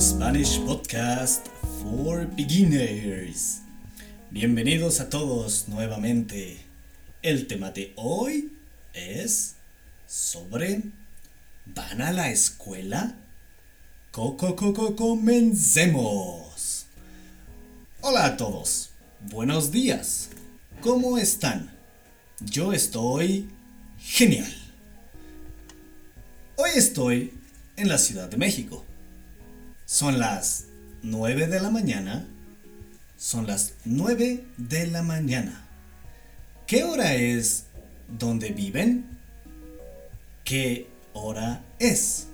[0.00, 1.46] Spanish podcast
[1.82, 3.60] for beginners.
[4.30, 6.56] Bienvenidos a todos nuevamente.
[7.20, 8.50] El tema de hoy
[8.94, 9.56] es
[10.06, 10.80] sobre
[11.66, 13.14] ¿Van a la escuela?
[14.10, 16.86] Coco, coco, comencemos.
[18.00, 18.92] Hola a todos.
[19.30, 20.30] Buenos días.
[20.80, 21.76] ¿Cómo están?
[22.40, 23.50] Yo estoy
[23.98, 24.50] genial.
[26.56, 27.34] Hoy estoy
[27.76, 28.86] en la Ciudad de México.
[29.90, 30.66] Son las
[31.02, 32.24] 9 de la mañana.
[33.16, 35.66] Son las 9 de la mañana.
[36.68, 37.64] ¿Qué hora es
[38.06, 39.18] donde viven?
[40.44, 42.28] ¿Qué hora es?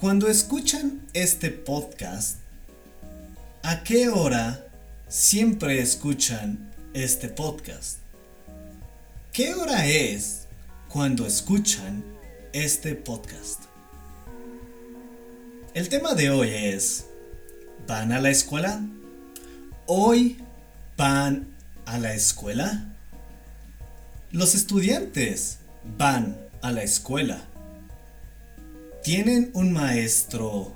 [0.00, 2.38] Cuando escuchan este podcast,
[3.62, 4.66] ¿a qué hora
[5.08, 7.98] siempre escuchan este podcast?
[9.34, 10.46] ¿Qué hora es
[10.88, 12.02] cuando escuchan
[12.54, 13.71] este podcast?
[15.74, 17.06] El tema de hoy es,
[17.86, 18.78] ¿van a la escuela?
[19.86, 20.36] ¿Hoy
[20.98, 21.46] van
[21.86, 22.94] a la escuela?
[24.32, 25.60] Los estudiantes
[25.96, 27.42] van a la escuela.
[29.02, 30.74] ¿Tienen un maestro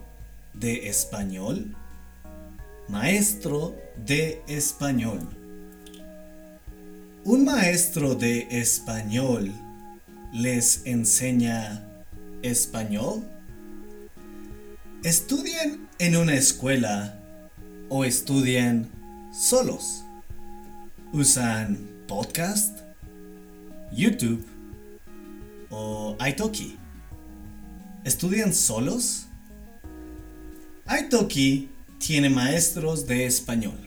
[0.55, 1.77] de español?
[2.89, 5.29] Maestro de español.
[7.23, 9.53] ¿Un maestro de español
[10.33, 11.85] les enseña
[12.41, 13.36] español?
[15.07, 17.17] ¿Estudian en una escuela
[17.89, 18.91] o estudian
[19.33, 20.03] solos?
[21.13, 22.81] ¿Usan podcast,
[23.93, 24.45] YouTube
[25.71, 26.77] o Italki?
[28.03, 29.29] ¿Estudian solos?
[30.91, 33.79] Italki tiene maestros de español.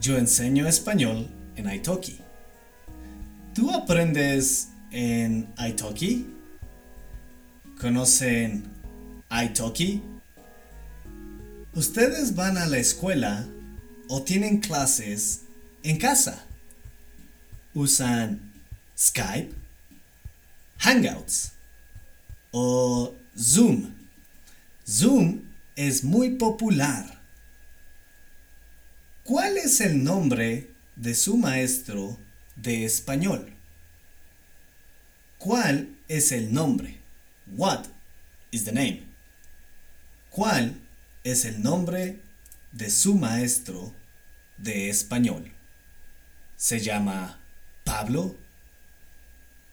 [0.00, 2.18] Yo enseño español en Italki.
[3.54, 6.28] ¿Tú aprendes en Italki?
[7.78, 8.80] ¿Conocen
[9.32, 10.02] Italki?
[11.74, 13.48] ¿Ustedes van a la escuela
[14.08, 15.44] o tienen clases
[15.82, 16.44] en casa?
[17.72, 18.52] ¿Usan
[18.96, 19.54] Skype,
[20.76, 21.52] Hangouts
[22.50, 23.94] o Zoom?
[24.86, 25.40] Zoom
[25.76, 27.22] es muy popular.
[29.24, 32.18] ¿Cuál es el nombre de su maestro
[32.56, 33.56] de español?
[35.38, 37.00] ¿Cuál es el nombre?
[37.56, 37.86] What
[38.50, 39.11] is the name?
[40.32, 40.80] ¿Cuál
[41.24, 42.22] es el nombre
[42.72, 43.94] de su maestro
[44.56, 45.52] de español?
[46.56, 47.38] ¿Se llama
[47.84, 48.34] Pablo?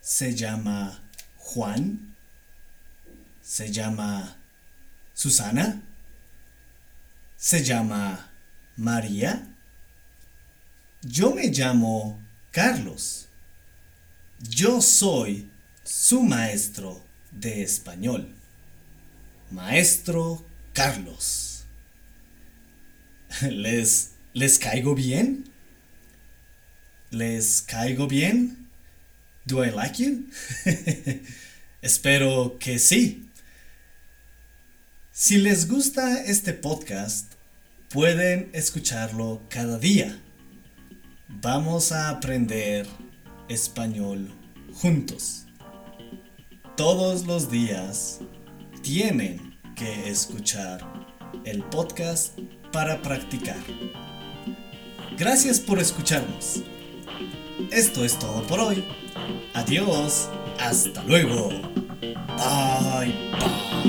[0.01, 1.01] ¿Se llama
[1.37, 2.13] Juan?
[3.41, 4.35] ¿Se llama
[5.13, 5.81] Susana?
[7.37, 8.29] ¿Se llama
[8.75, 9.55] María?
[11.03, 12.21] Yo me llamo
[12.51, 13.29] Carlos.
[14.39, 15.49] Yo soy
[15.83, 18.38] su maestro de español.
[19.51, 21.65] Maestro Carlos.
[23.41, 25.45] ¿Les, les caigo bien?
[27.11, 28.69] ¿Les caigo bien?
[29.45, 30.27] Do I like you?
[31.81, 33.29] Espero que sí.
[35.11, 37.33] Si les gusta este podcast,
[37.89, 40.19] pueden escucharlo cada día.
[41.27, 42.85] Vamos a aprender
[43.49, 44.31] español
[44.73, 45.45] juntos.
[46.77, 48.19] Todos los días
[48.91, 50.79] tienen que escuchar
[51.45, 52.39] el podcast
[52.71, 53.59] para practicar.
[55.15, 56.63] Gracias por escucharnos.
[57.69, 58.83] Esto es todo por hoy.
[59.53, 60.27] Adiós.
[60.59, 61.49] Hasta luego.
[62.01, 63.88] Bye bye.